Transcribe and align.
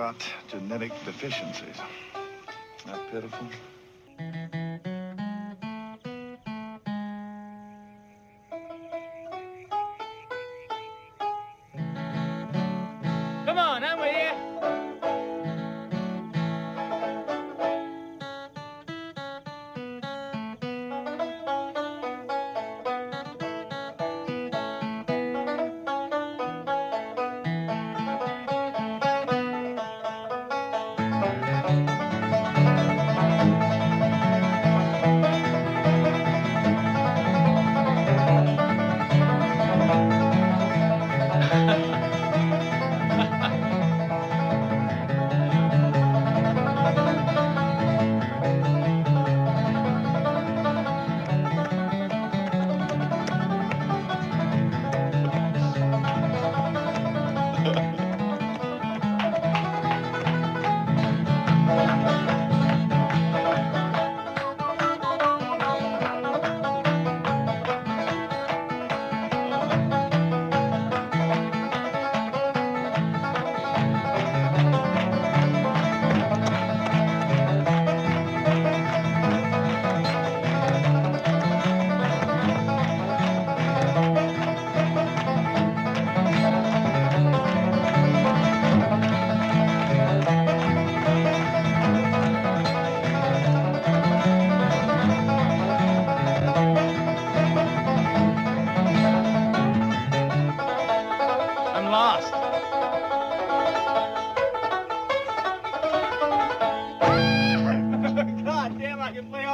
About 0.00 0.24
genetic 0.48 0.92
deficiencies. 1.04 1.76
Not 2.86 3.10
pitiful. 3.10 3.48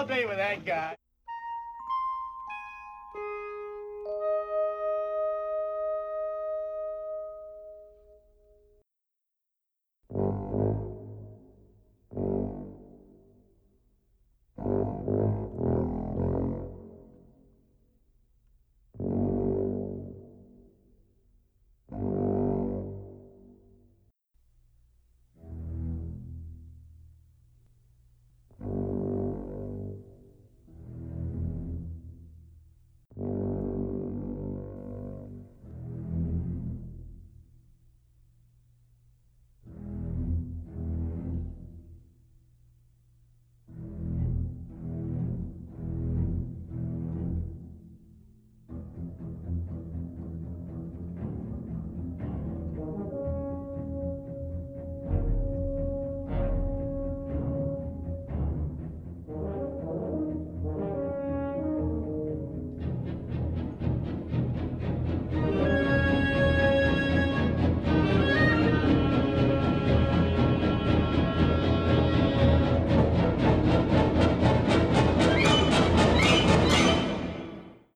all 0.00 0.06
day 0.06 0.24
with 0.24 0.38
that 0.38 0.64
guy. 0.64 0.99